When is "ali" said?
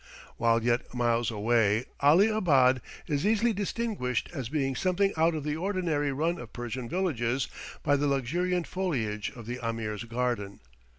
1.99-2.27